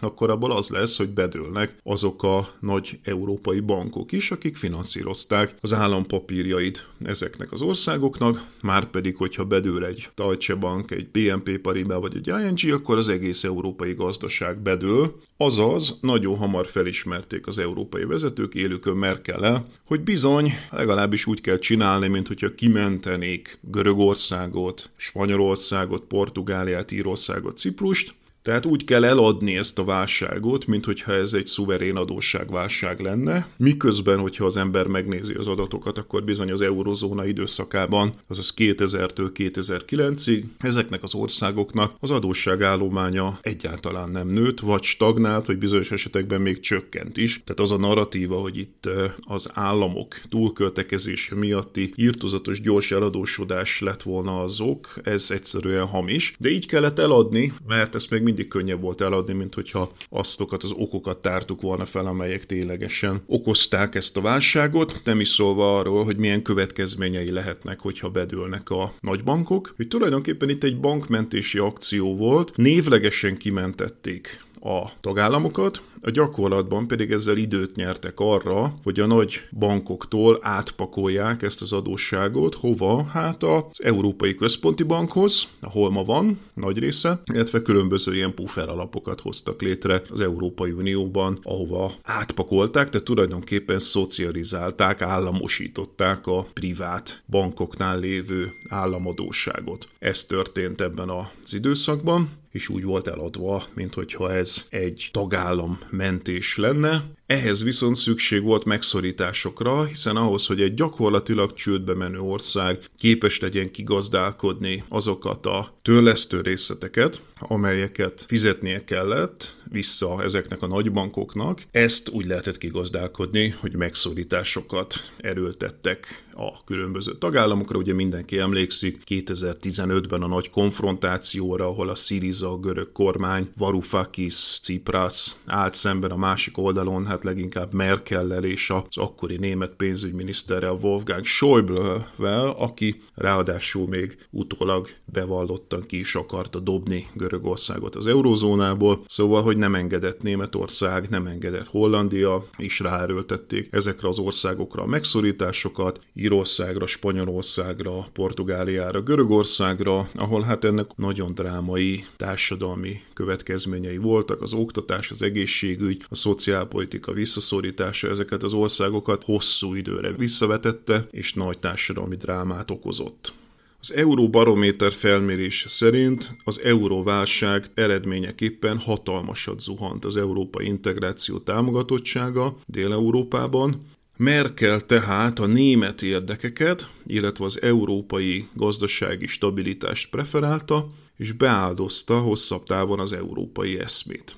akkor 0.00 0.30
abból 0.30 0.52
az 0.52 0.70
lesz, 0.70 0.96
hogy 0.96 1.08
bedőlnek 1.08 1.76
azok 1.82 2.22
a 2.22 2.48
nagy 2.60 2.98
európai 3.02 3.60
bankok 3.60 4.12
is, 4.12 4.30
akik 4.30 4.56
finanszírozták 4.56 5.54
az 5.60 5.72
állampapírjait 5.72 6.86
ezeknek 7.04 7.52
az 7.52 7.62
országoknak, 7.62 8.46
már 8.62 8.90
pedig, 8.90 9.16
hogyha 9.16 9.44
bedől 9.44 9.84
egy 9.84 10.08
Deutsche 10.14 10.54
Bank, 10.54 10.90
egy 10.90 11.08
BNP 11.08 11.58
Paribas 11.58 12.00
vagy 12.00 12.16
egy 12.16 12.26
ING, 12.26 12.72
akkor 12.72 12.96
az 12.96 13.08
egész 13.08 13.44
európai 13.44 13.92
gazdaság 13.92 14.58
bedől, 14.58 15.20
azaz 15.36 15.98
nagyon 16.00 16.36
hamar 16.36 16.66
felismerték 16.66 17.46
az 17.46 17.58
európai 17.58 18.04
vezetők 18.04 18.54
élőkön 18.54 18.96
Merkel 18.96 19.66
hogy 19.84 20.00
bizony 20.00 20.52
legalábbis 20.70 21.26
úgy 21.26 21.40
kell 21.40 21.58
csinálni, 21.58 22.08
mint 22.08 22.26
hogyha 22.26 22.54
kimentenék 22.54 23.58
Görögországot, 23.60 24.90
Spanyolországot, 24.96 26.04
Portugáliát, 26.04 26.90
Írországot, 26.92 27.58
Ciprust, 27.58 28.14
tehát 28.48 28.66
úgy 28.66 28.84
kell 28.84 29.04
eladni 29.04 29.56
ezt 29.56 29.78
a 29.78 29.84
válságot, 29.84 30.66
mint 30.66 30.84
hogyha 30.84 31.12
ez 31.12 31.32
egy 31.32 31.46
szuverén 31.46 31.96
adósságválság 31.96 33.00
lenne, 33.00 33.48
miközben, 33.56 34.18
hogyha 34.18 34.44
az 34.44 34.56
ember 34.56 34.86
megnézi 34.86 35.34
az 35.34 35.46
adatokat, 35.46 35.98
akkor 35.98 36.24
bizony 36.24 36.52
az 36.52 36.60
eurozóna 36.60 37.26
időszakában, 37.26 38.12
azaz 38.28 38.54
2000-től 38.56 39.30
2009-ig, 39.34 40.42
ezeknek 40.58 41.02
az 41.02 41.14
országoknak 41.14 41.94
az 42.00 42.10
adósságállománya 42.10 43.38
egyáltalán 43.42 44.10
nem 44.10 44.28
nőtt, 44.28 44.60
vagy 44.60 44.82
stagnált, 44.82 45.46
vagy 45.46 45.58
bizonyos 45.58 45.90
esetekben 45.90 46.40
még 46.40 46.60
csökkent 46.60 47.16
is. 47.16 47.42
Tehát 47.44 47.60
az 47.60 47.70
a 47.70 47.78
narratíva, 47.78 48.40
hogy 48.40 48.58
itt 48.58 48.88
az 49.20 49.50
államok 49.54 50.20
túlköltekezése 50.28 51.34
miatti 51.34 51.92
írtozatos 51.96 52.60
gyors 52.60 52.90
eladósodás 52.90 53.80
lett 53.80 54.02
volna 54.02 54.40
azok, 54.40 55.00
ez 55.02 55.30
egyszerűen 55.30 55.86
hamis. 55.86 56.34
De 56.38 56.50
így 56.50 56.66
kellett 56.66 56.98
eladni, 56.98 57.52
mert 57.66 57.94
ezt 57.94 58.10
még 58.10 58.22
mindig 58.38 58.56
könnyebb 58.56 58.80
volt 58.80 59.00
eladni, 59.00 59.32
mint 59.32 59.54
hogyha 59.54 59.92
aztokat 60.08 60.62
az 60.62 60.70
okokat 60.70 61.22
tártuk 61.22 61.60
volna 61.60 61.84
fel, 61.84 62.06
amelyek 62.06 62.46
ténylegesen 62.46 63.22
okozták 63.26 63.94
ezt 63.94 64.16
a 64.16 64.20
válságot, 64.20 65.00
nem 65.04 65.20
is 65.20 65.28
szólva 65.28 65.78
arról, 65.78 66.04
hogy 66.04 66.16
milyen 66.16 66.42
következményei 66.42 67.30
lehetnek, 67.30 67.80
hogyha 67.80 68.08
bedőlnek 68.08 68.70
a 68.70 68.92
nagybankok. 69.00 69.72
Hogy 69.76 69.88
tulajdonképpen 69.88 70.48
itt 70.48 70.62
egy 70.62 70.80
bankmentési 70.80 71.58
akció 71.58 72.16
volt, 72.16 72.56
névlegesen 72.56 73.36
kimentették 73.36 74.46
a 74.60 75.00
tagállamokat, 75.00 75.82
a 76.00 76.10
gyakorlatban 76.10 76.86
pedig 76.86 77.10
ezzel 77.10 77.36
időt 77.36 77.76
nyertek 77.76 78.20
arra, 78.20 78.74
hogy 78.82 79.00
a 79.00 79.06
nagy 79.06 79.40
bankoktól 79.58 80.38
átpakolják 80.42 81.42
ezt 81.42 81.62
az 81.62 81.72
adósságot, 81.72 82.54
hova? 82.54 83.04
Hát 83.04 83.42
az 83.42 83.82
Európai 83.82 84.34
Központi 84.34 84.82
Bankhoz, 84.82 85.48
ahol 85.60 85.90
ma 85.90 86.04
van, 86.04 86.38
nagy 86.54 86.78
része, 86.78 87.22
illetve 87.32 87.62
különböző 87.62 88.14
ilyen 88.14 88.34
puffer 88.34 88.68
alapokat 88.68 89.20
hoztak 89.20 89.62
létre 89.62 90.02
az 90.10 90.20
Európai 90.20 90.70
Unióban, 90.70 91.38
ahova 91.42 91.92
átpakolták, 92.02 92.88
tehát 92.90 93.06
tulajdonképpen 93.06 93.78
szocializálták, 93.78 95.02
államosították 95.02 96.26
a 96.26 96.46
privát 96.52 97.22
bankoknál 97.26 97.98
lévő 97.98 98.52
államadóságot. 98.68 99.88
Ez 99.98 100.24
történt 100.24 100.80
ebben 100.80 101.08
az 101.08 101.54
időszakban 101.54 102.30
és 102.50 102.68
úgy 102.68 102.84
volt 102.84 103.06
eladva, 103.06 103.64
mint 103.74 103.94
hogyha 103.94 104.32
ez 104.32 104.66
egy 104.70 105.08
tagállam 105.12 105.78
mentés 105.92 106.58
lenne. 106.58 107.02
Ehhez 107.28 107.62
viszont 107.62 107.96
szükség 107.96 108.42
volt 108.42 108.64
megszorításokra, 108.64 109.84
hiszen 109.84 110.16
ahhoz, 110.16 110.46
hogy 110.46 110.60
egy 110.60 110.74
gyakorlatilag 110.74 111.54
csődbe 111.54 111.94
menő 111.94 112.18
ország 112.18 112.84
képes 112.98 113.40
legyen 113.40 113.70
kigazdálkodni 113.70 114.84
azokat 114.88 115.46
a 115.46 115.78
törlesztő 115.82 116.40
részleteket, 116.40 117.20
amelyeket 117.38 118.24
fizetnie 118.28 118.84
kellett 118.84 119.56
vissza 119.70 120.22
ezeknek 120.22 120.62
a 120.62 120.66
nagybankoknak, 120.66 121.62
ezt 121.70 122.08
úgy 122.08 122.26
lehetett 122.26 122.58
kigazdálkodni, 122.58 123.48
hogy 123.48 123.76
megszorításokat 123.76 124.94
erőltettek 125.16 126.24
a 126.32 126.64
különböző 126.64 127.18
tagállamokra. 127.18 127.78
Ugye 127.78 127.94
mindenki 127.94 128.38
emlékszik 128.38 129.02
2015-ben 129.06 130.22
a 130.22 130.26
nagy 130.26 130.50
konfrontációra, 130.50 131.66
ahol 131.66 131.88
a 131.88 131.94
Syriza, 131.94 132.56
görög 132.56 132.92
kormány, 132.92 133.50
Varoufakis, 133.56 134.60
Tsipras 134.60 135.36
állt 135.46 135.74
szemben 135.74 136.10
a 136.10 136.16
másik 136.16 136.58
oldalon, 136.58 137.06
hát 137.06 137.17
leginkább 137.22 137.72
Merkellel 137.72 138.44
és 138.44 138.70
az 138.70 138.82
akkori 138.90 139.36
német 139.36 139.72
pénzügyminiszterrel 139.72 140.78
Wolfgang 140.82 141.24
Schäuble-vel, 141.24 142.54
aki 142.58 143.00
ráadásul 143.14 143.88
még 143.88 144.18
utólag 144.30 144.88
bevallottan 145.04 145.82
ki 145.86 145.98
is 145.98 146.14
akarta 146.14 146.58
dobni 146.58 147.06
Görögországot 147.14 147.96
az 147.96 148.06
eurózónából, 148.06 149.04
szóval, 149.06 149.42
hogy 149.42 149.56
nem 149.56 149.74
engedett 149.74 150.22
Németország, 150.22 151.08
nem 151.08 151.26
engedett 151.26 151.66
Hollandia, 151.66 152.46
és 152.56 152.80
ráerőltették 152.80 153.68
ezekre 153.70 154.08
az 154.08 154.18
országokra 154.18 154.82
a 154.82 154.86
megszorításokat, 154.86 156.00
Írországra, 156.14 156.86
Spanyolországra, 156.86 158.06
Portugáliára, 158.12 159.02
Görögországra, 159.02 160.08
ahol 160.14 160.42
hát 160.42 160.64
ennek 160.64 160.96
nagyon 160.96 161.34
drámai 161.34 162.04
társadalmi 162.16 163.00
következményei 163.14 163.96
voltak, 163.96 164.42
az 164.42 164.52
oktatás, 164.52 165.10
az 165.10 165.22
egészségügy, 165.22 166.04
a 166.08 166.14
szociálpolitika 166.14 167.07
visszaszorítása 167.12 168.08
ezeket 168.08 168.42
az 168.42 168.52
országokat 168.52 169.24
hosszú 169.24 169.74
időre 169.74 170.12
visszavetette, 170.12 171.06
és 171.10 171.32
nagy 171.34 171.58
társadalmi 171.58 172.16
drámát 172.16 172.70
okozott. 172.70 173.32
Az 173.80 173.92
Euróbarométer 173.92 174.92
felmérése 174.92 175.68
szerint 175.68 176.36
az 176.44 176.60
euróválság 176.62 177.66
eredményeképpen 177.74 178.78
hatalmasat 178.78 179.60
zuhant 179.60 180.04
az 180.04 180.16
európai 180.16 180.66
integráció 180.66 181.38
támogatottsága 181.38 182.56
Dél-Európában, 182.66 183.82
Merkel 184.16 184.86
tehát 184.86 185.38
a 185.38 185.46
német 185.46 186.02
érdekeket, 186.02 186.88
illetve 187.06 187.44
az 187.44 187.62
európai 187.62 188.48
gazdasági 188.54 189.26
stabilitást 189.26 190.10
preferálta, 190.10 190.88
és 191.16 191.32
beáldozta 191.32 192.18
hosszabb 192.18 192.64
távon 192.64 193.00
az 193.00 193.12
európai 193.12 193.78
eszmét. 193.78 194.36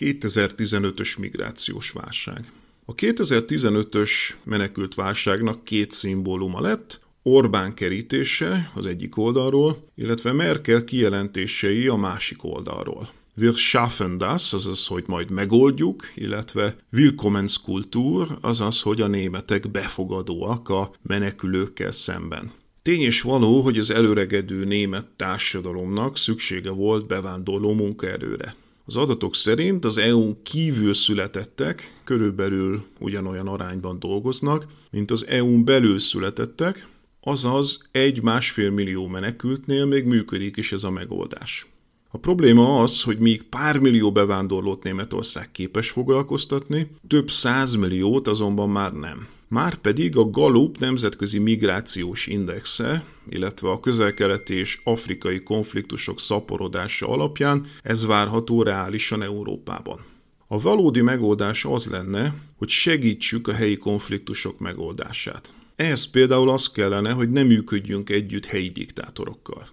2015-ös 0.00 1.18
migrációs 1.18 1.90
válság. 1.90 2.52
A 2.84 2.94
2015-ös 2.94 4.10
menekült 4.44 4.94
válságnak 4.94 5.64
két 5.64 5.90
szimbóluma 5.92 6.60
lett, 6.60 7.00
Orbán 7.22 7.74
kerítése 7.74 8.70
az 8.74 8.86
egyik 8.86 9.16
oldalról, 9.16 9.84
illetve 9.94 10.32
Merkel 10.32 10.84
kijelentései 10.84 11.86
a 11.86 11.96
másik 11.96 12.44
oldalról. 12.44 13.10
Wir 13.36 13.54
schaffen 13.54 14.18
das, 14.18 14.52
azaz, 14.52 14.86
hogy 14.86 15.04
majd 15.06 15.30
megoldjuk, 15.30 16.12
illetve 16.14 16.76
Willkommenskultur, 16.92 18.38
azaz, 18.40 18.82
hogy 18.82 19.00
a 19.00 19.06
németek 19.06 19.70
befogadóak 19.70 20.68
a 20.68 20.90
menekülőkkel 21.02 21.92
szemben. 21.92 22.52
Tény 22.82 23.00
és 23.00 23.22
való, 23.22 23.60
hogy 23.60 23.78
az 23.78 23.90
előregedő 23.90 24.64
német 24.64 25.06
társadalomnak 25.16 26.16
szüksége 26.16 26.70
volt 26.70 27.06
bevándorló 27.06 27.72
munkaerőre. 27.72 28.54
Az 28.90 28.96
adatok 28.96 29.34
szerint 29.34 29.84
az 29.84 29.98
EU 29.98 30.42
kívül 30.42 30.94
születettek 30.94 32.00
körülbelül 32.04 32.82
ugyanolyan 32.98 33.46
arányban 33.46 33.98
dolgoznak, 33.98 34.66
mint 34.90 35.10
az 35.10 35.26
EU-n 35.26 35.64
belül 35.64 35.98
születettek, 35.98 36.86
azaz 37.20 37.88
egy-másfél 37.90 38.70
millió 38.70 39.06
menekültnél 39.06 39.84
még 39.84 40.04
működik 40.04 40.56
is 40.56 40.72
ez 40.72 40.84
a 40.84 40.90
megoldás. 40.90 41.66
A 42.08 42.18
probléma 42.18 42.82
az, 42.82 43.02
hogy 43.02 43.18
míg 43.18 43.42
pár 43.42 43.78
millió 43.78 44.12
bevándorlót 44.12 44.82
Németország 44.82 45.50
képes 45.52 45.90
foglalkoztatni, 45.90 46.90
több 47.06 47.30
százmilliót 47.30 48.28
azonban 48.28 48.70
már 48.70 48.92
nem. 48.92 49.28
Márpedig 49.50 50.16
a 50.16 50.30
Gallup 50.30 50.78
nemzetközi 50.78 51.38
migrációs 51.38 52.26
indexe, 52.26 53.04
illetve 53.28 53.70
a 53.70 53.80
közelkeleti 53.80 54.54
és 54.54 54.80
afrikai 54.84 55.42
konfliktusok 55.42 56.20
szaporodása 56.20 57.08
alapján 57.08 57.66
ez 57.82 58.06
várható 58.06 58.62
reálisan 58.62 59.22
Európában. 59.22 60.04
A 60.46 60.60
valódi 60.60 61.00
megoldás 61.00 61.64
az 61.64 61.86
lenne, 61.86 62.34
hogy 62.56 62.68
segítsük 62.68 63.48
a 63.48 63.52
helyi 63.52 63.76
konfliktusok 63.76 64.58
megoldását. 64.58 65.54
Ehhez 65.76 66.10
például 66.10 66.50
az 66.50 66.70
kellene, 66.70 67.10
hogy 67.10 67.30
nem 67.30 67.46
működjünk 67.46 68.10
együtt 68.10 68.46
helyi 68.46 68.70
diktátorokkal. 68.70 69.68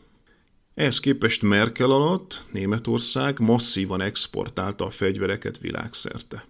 Ehhez 0.74 1.00
képest 1.00 1.42
Merkel 1.42 1.92
alatt 1.92 2.46
Németország 2.52 3.40
masszívan 3.40 4.02
exportálta 4.02 4.86
a 4.86 4.90
fegyvereket 4.90 5.58
világszerte. 5.58 6.46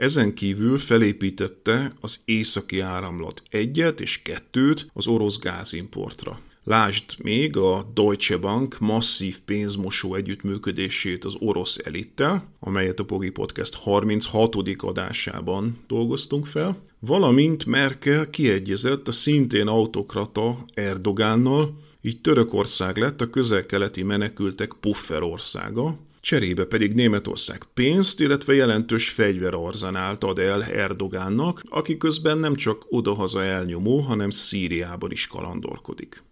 Ezen 0.00 0.34
kívül 0.34 0.78
felépítette 0.78 1.92
az 2.00 2.20
északi 2.24 2.80
áramlat 2.80 3.42
egyet 3.50 4.00
és 4.00 4.22
kettőt 4.22 4.86
az 4.92 5.06
orosz 5.06 5.38
gázimportra. 5.38 6.40
Lásd 6.64 7.04
még 7.18 7.56
a 7.56 7.90
Deutsche 7.94 8.36
Bank 8.36 8.78
masszív 8.78 9.38
pénzmosó 9.44 10.14
együttműködését 10.14 11.24
az 11.24 11.34
orosz 11.38 11.78
elittel, 11.84 12.52
amelyet 12.60 13.00
a 13.00 13.04
Pogi 13.04 13.30
Podcast 13.30 13.74
36. 13.74 14.56
adásában 14.76 15.78
dolgoztunk 15.86 16.46
fel, 16.46 16.76
valamint 16.98 17.64
Merkel 17.64 18.30
kiegyezett 18.30 19.08
a 19.08 19.12
szintén 19.12 19.66
autokrata 19.66 20.64
Erdogánnal, 20.74 21.78
így 22.00 22.20
Törökország 22.20 22.96
lett 22.96 23.20
a 23.20 23.30
közel-keleti 23.30 24.02
menekültek 24.02 24.72
puffer 24.80 25.22
országa, 25.22 25.98
cserébe 26.20 26.64
pedig 26.64 26.92
Németország 26.94 27.64
pénzt, 27.74 28.20
illetve 28.20 28.54
jelentős 28.54 29.08
fegyverarzanált 29.08 30.24
ad 30.24 30.38
el 30.38 30.64
Erdogánnak, 30.64 31.62
aki 31.68 31.96
közben 31.96 32.38
nem 32.38 32.54
csak 32.54 32.84
odahaza 32.88 33.42
elnyomó, 33.42 33.98
hanem 33.98 34.30
Szíriában 34.30 35.10
is 35.10 35.26
kalandorkodik. 35.26 36.22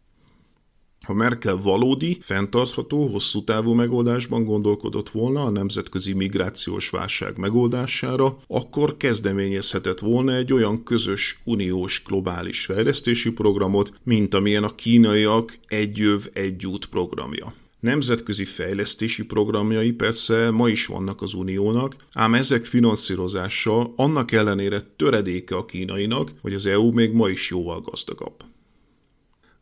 Ha 1.08 1.14
Merkel 1.14 1.56
valódi, 1.56 2.18
fenntartható, 2.20 3.06
hosszú 3.06 3.44
távú 3.44 3.72
megoldásban 3.72 4.44
gondolkodott 4.44 5.10
volna 5.10 5.42
a 5.42 5.50
nemzetközi 5.50 6.12
migrációs 6.12 6.90
válság 6.90 7.36
megoldására, 7.36 8.36
akkor 8.46 8.96
kezdeményezhetett 8.96 9.98
volna 9.98 10.34
egy 10.34 10.52
olyan 10.52 10.82
közös 10.82 11.40
uniós 11.44 12.02
globális 12.06 12.64
fejlesztési 12.64 13.30
programot, 13.30 13.92
mint 14.02 14.34
amilyen 14.34 14.64
a 14.64 14.74
kínaiak 14.74 15.58
egy 15.66 15.96
jöv, 15.96 16.24
egy 16.32 16.66
út 16.66 16.86
programja. 16.86 17.54
Nemzetközi 17.80 18.44
fejlesztési 18.44 19.24
programjai 19.24 19.92
persze 19.92 20.50
ma 20.50 20.68
is 20.68 20.86
vannak 20.86 21.22
az 21.22 21.34
uniónak, 21.34 21.96
ám 22.12 22.34
ezek 22.34 22.64
finanszírozása 22.64 23.92
annak 23.96 24.32
ellenére 24.32 24.80
töredéke 24.80 25.56
a 25.56 25.64
kínainak, 25.64 26.32
hogy 26.40 26.54
az 26.54 26.66
EU 26.66 26.92
még 26.92 27.12
ma 27.12 27.28
is 27.28 27.50
jóval 27.50 27.80
gazdagabb. 27.80 28.44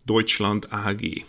Deutschland 0.05 0.67
AG 0.71 1.25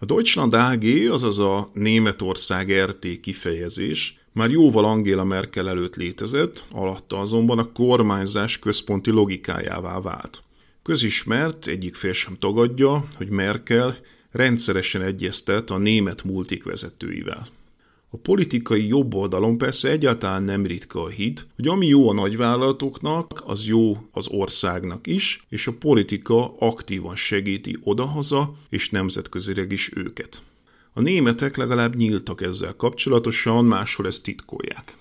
a 0.00 0.04
Deutschland 0.04 0.52
AG, 0.52 0.84
azaz 1.10 1.38
a 1.38 1.68
Németország 1.72 2.84
RT 2.84 3.20
kifejezés, 3.20 4.18
már 4.32 4.50
jóval 4.50 4.84
Angela 4.84 5.24
Merkel 5.24 5.68
előtt 5.68 5.96
létezett, 5.96 6.64
alatta 6.72 7.18
azonban 7.18 7.58
a 7.58 7.72
kormányzás 7.72 8.58
központi 8.58 9.10
logikájává 9.10 10.00
vált. 10.00 10.42
Közismert, 10.82 11.66
egyik 11.66 11.94
fél 11.94 12.12
sem 12.12 12.36
tagadja, 12.38 13.08
hogy 13.16 13.28
Merkel 13.28 13.98
rendszeresen 14.30 15.02
egyeztet 15.02 15.70
a 15.70 15.78
német 15.78 16.24
multik 16.24 16.64
vezetőivel. 16.64 17.48
A 18.10 18.16
politikai 18.16 18.86
jobb 18.86 19.14
oldalon 19.14 19.58
persze 19.58 19.90
egyáltalán 19.90 20.42
nem 20.42 20.66
ritka 20.66 21.02
a 21.02 21.08
hit, 21.08 21.46
hogy 21.56 21.68
ami 21.68 21.86
jó 21.86 22.08
a 22.08 22.12
nagyvállalatoknak, 22.12 23.42
az 23.46 23.66
jó 23.66 24.08
az 24.12 24.28
országnak 24.28 25.06
is, 25.06 25.44
és 25.48 25.66
a 25.66 25.72
politika 25.72 26.54
aktívan 26.58 27.16
segíti 27.16 27.78
odahaza 27.82 28.54
és 28.68 28.90
nemzetközileg 28.90 29.72
is 29.72 29.90
őket. 29.94 30.42
A 30.92 31.00
németek 31.00 31.56
legalább 31.56 31.96
nyíltak 31.96 32.42
ezzel 32.42 32.76
kapcsolatosan, 32.76 33.64
máshol 33.64 34.06
ezt 34.06 34.22
titkolják. 34.22 34.96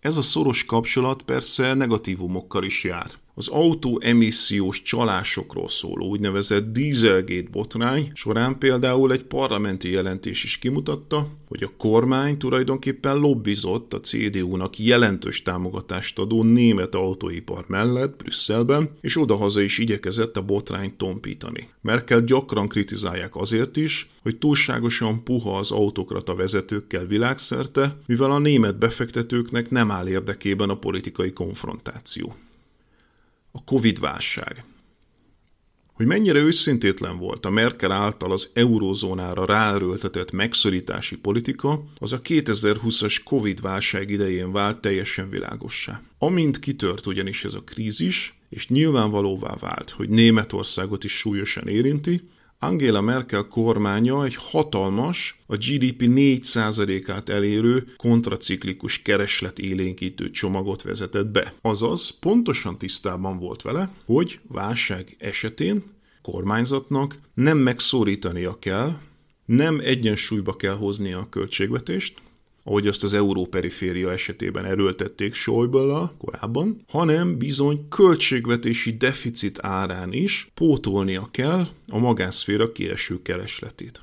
Ez 0.00 0.16
a 0.16 0.22
szoros 0.22 0.64
kapcsolat 0.64 1.22
persze 1.22 1.74
negatívumokkal 1.74 2.64
is 2.64 2.84
jár. 2.84 3.10
Az 3.38 3.48
autó 3.48 4.00
emissziós 4.02 4.82
csalásokról 4.82 5.68
szóló 5.68 6.06
úgynevezett 6.06 6.72
Dieselgate 6.72 7.48
botrány 7.50 8.10
során 8.14 8.58
például 8.58 9.12
egy 9.12 9.22
parlamenti 9.22 9.90
jelentés 9.90 10.44
is 10.44 10.58
kimutatta, 10.58 11.28
hogy 11.48 11.62
a 11.62 11.72
kormány 11.76 12.38
tulajdonképpen 12.38 13.16
lobbizott 13.16 13.94
a 13.94 14.00
CDU-nak 14.00 14.78
jelentős 14.78 15.42
támogatást 15.42 16.18
adó 16.18 16.42
német 16.42 16.94
autóipar 16.94 17.64
mellett 17.68 18.16
Brüsszelben, 18.16 18.90
és 19.00 19.16
odahaza 19.16 19.60
is 19.60 19.78
igyekezett 19.78 20.36
a 20.36 20.42
botrányt 20.42 20.94
tompítani. 20.94 21.68
Merkel 21.80 22.20
gyakran 22.20 22.68
kritizálják 22.68 23.36
azért 23.36 23.76
is, 23.76 24.10
hogy 24.22 24.38
túlságosan 24.38 25.22
puha 25.24 25.58
az 25.58 25.70
autokrata 25.70 26.34
vezetőkkel 26.34 27.06
világszerte, 27.06 27.98
mivel 28.06 28.30
a 28.30 28.38
német 28.38 28.78
befektetőknek 28.78 29.70
nem 29.70 29.90
áll 29.90 30.08
érdekében 30.08 30.68
a 30.68 30.78
politikai 30.78 31.32
konfrontáció 31.32 32.34
a 33.58 33.64
Covid-válság. 33.64 34.64
Hogy 35.92 36.06
mennyire 36.06 36.38
őszintétlen 36.38 37.18
volt 37.18 37.46
a 37.46 37.50
Merkel 37.50 37.92
által 37.92 38.32
az 38.32 38.50
eurózónára 38.54 39.44
ráerőltetett 39.44 40.30
megszorítási 40.30 41.16
politika, 41.16 41.84
az 41.98 42.12
a 42.12 42.20
2020-as 42.20 43.16
Covid-válság 43.24 44.10
idején 44.10 44.52
vált 44.52 44.80
teljesen 44.80 45.30
világossá. 45.30 46.02
Amint 46.18 46.58
kitört 46.58 47.06
ugyanis 47.06 47.44
ez 47.44 47.54
a 47.54 47.62
krízis, 47.62 48.38
és 48.48 48.68
nyilvánvalóvá 48.68 49.54
vált, 49.60 49.90
hogy 49.90 50.08
Németországot 50.08 51.04
is 51.04 51.12
súlyosan 51.12 51.68
érinti, 51.68 52.28
Angela 52.60 53.00
Merkel 53.00 53.48
kormánya 53.48 54.24
egy 54.24 54.34
hatalmas, 54.34 55.40
a 55.46 55.56
GDP 55.56 56.02
4%-át 56.06 57.28
elérő 57.28 57.92
kontraciklikus 57.96 59.02
kereslet 59.02 59.58
élénkítő 59.58 60.30
csomagot 60.30 60.82
vezetett 60.82 61.26
be. 61.26 61.54
Azaz, 61.60 62.10
pontosan 62.20 62.78
tisztában 62.78 63.38
volt 63.38 63.62
vele, 63.62 63.90
hogy 64.04 64.40
válság 64.48 65.16
esetén 65.18 65.82
kormányzatnak 66.22 67.18
nem 67.34 67.58
megszorítania 67.58 68.58
kell, 68.58 68.98
nem 69.44 69.80
egyensúlyba 69.84 70.56
kell 70.56 70.76
hoznia 70.76 71.18
a 71.18 71.28
költségvetést, 71.28 72.14
ahogy 72.68 72.86
azt 72.86 73.02
az 73.02 73.12
európeriféria 73.14 74.12
esetében 74.12 74.64
erőltették 74.64 75.34
Schäuble 75.34 76.12
korábban, 76.18 76.82
hanem 76.88 77.38
bizony 77.38 77.88
költségvetési 77.88 78.96
deficit 78.96 79.58
árán 79.62 80.12
is 80.12 80.50
pótolnia 80.54 81.28
kell 81.30 81.68
a 81.88 81.98
magánszféra 81.98 82.72
kieső 82.72 83.22
keresletét. 83.22 84.02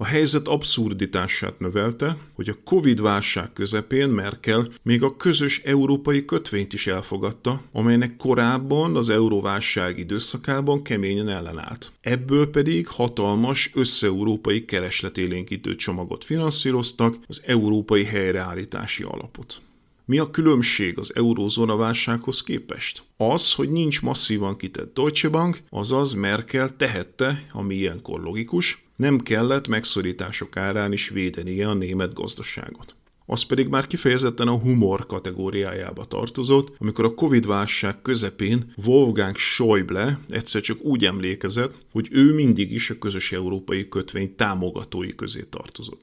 A 0.00 0.04
helyzet 0.04 0.48
abszurditását 0.48 1.58
növelte, 1.58 2.16
hogy 2.34 2.48
a 2.48 2.56
Covid-válság 2.64 3.52
közepén 3.52 4.08
Merkel 4.08 4.72
még 4.82 5.02
a 5.02 5.16
közös 5.16 5.60
európai 5.64 6.24
kötvényt 6.24 6.72
is 6.72 6.86
elfogadta, 6.86 7.62
amelynek 7.72 8.16
korábban 8.16 8.96
az 8.96 9.08
euróválság 9.08 9.98
időszakában 9.98 10.82
keményen 10.82 11.28
ellenállt. 11.28 11.92
Ebből 12.00 12.50
pedig 12.50 12.86
hatalmas 12.86 13.70
összeurópai 13.74 14.64
keresletélénkítő 14.64 15.76
csomagot 15.76 16.24
finanszíroztak, 16.24 17.16
az 17.26 17.42
európai 17.46 18.04
helyreállítási 18.04 19.02
alapot. 19.02 19.60
Mi 20.08 20.18
a 20.18 20.30
különbség 20.30 20.98
az 20.98 21.14
eurózóna 21.14 21.76
válsághoz 21.76 22.42
képest? 22.42 23.02
Az, 23.16 23.52
hogy 23.52 23.70
nincs 23.70 24.02
masszívan 24.02 24.56
kitett 24.56 24.94
Deutsche 24.94 25.28
Bank, 25.28 25.58
azaz 25.70 26.12
Merkel 26.12 26.76
tehette, 26.76 27.46
ami 27.52 27.74
ilyenkor 27.74 28.20
logikus, 28.20 28.84
nem 28.96 29.18
kellett 29.18 29.68
megszorítások 29.68 30.56
árán 30.56 30.92
is 30.92 31.08
védenie 31.08 31.68
a 31.68 31.74
német 31.74 32.12
gazdaságot 32.12 32.94
az 33.30 33.42
pedig 33.42 33.68
már 33.68 33.86
kifejezetten 33.86 34.48
a 34.48 34.58
humor 34.58 35.06
kategóriájába 35.06 36.04
tartozott, 36.04 36.76
amikor 36.78 37.04
a 37.04 37.14
Covid-válság 37.14 38.02
közepén 38.02 38.72
Wolfgang 38.84 39.36
Schäuble 39.36 40.18
egyszer 40.28 40.60
csak 40.60 40.82
úgy 40.82 41.04
emlékezett, 41.04 41.74
hogy 41.92 42.08
ő 42.10 42.34
mindig 42.34 42.72
is 42.72 42.90
a 42.90 42.98
közös 42.98 43.32
európai 43.32 43.88
kötvény 43.88 44.34
támogatói 44.36 45.14
közé 45.14 45.42
tartozott. 45.50 46.00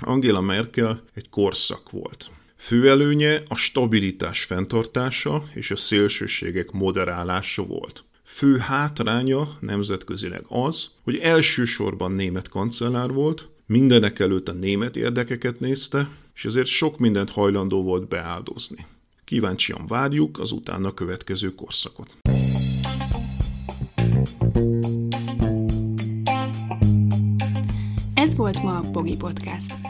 Angela 0.00 0.40
Merkel 0.40 1.02
egy 1.14 1.28
korszak 1.28 1.90
volt. 1.90 2.30
Fő 2.56 2.88
előnye 2.88 3.42
a 3.48 3.54
stabilitás 3.54 4.44
fenntartása 4.44 5.48
és 5.54 5.70
a 5.70 5.76
szélsőségek 5.76 6.70
moderálása 6.70 7.62
volt. 7.62 8.04
Fő 8.24 8.56
hátránya 8.56 9.56
nemzetközileg 9.60 10.44
az, 10.48 10.90
hogy 11.02 11.16
elsősorban 11.16 12.12
német 12.12 12.48
kancellár 12.48 13.12
volt, 13.12 13.48
mindenek 13.66 14.18
előtt 14.18 14.48
a 14.48 14.52
német 14.52 14.96
érdekeket 14.96 15.60
nézte, 15.60 16.08
és 16.34 16.44
ezért 16.44 16.66
sok 16.66 16.98
mindent 16.98 17.30
hajlandó 17.30 17.82
volt 17.82 18.08
beáldozni. 18.08 18.86
Kíváncsian 19.24 19.86
várjuk 19.86 20.38
az 20.38 20.52
utána 20.52 20.94
következő 20.94 21.54
korszakot. 21.54 22.16
Ez 28.14 28.34
volt 28.34 28.62
ma 28.62 28.76
a 28.76 28.90
Pogi 28.92 29.16
Podcast. 29.16 29.89